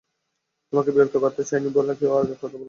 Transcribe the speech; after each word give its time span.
তোমাকে 0.73 0.89
বিরক্ত 0.91 1.15
করতে 1.17 1.41
চায়নি 1.43 1.69
বলে 1.69 1.93
কেউ 1.95 2.11
আর 2.11 2.23
তোমার 2.23 2.29
সাথে 2.29 2.29
দেখা 2.41 2.47
করেনি। 2.47 2.59